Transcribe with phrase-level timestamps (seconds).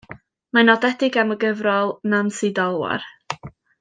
[0.57, 3.07] Mae'n nodedig am y gyfrol Nansi Dolwar.